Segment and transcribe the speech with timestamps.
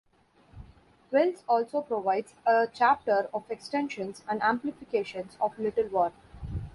[1.11, 6.11] Wells also provides a chapter of "Extensions and Amplifications of Little War".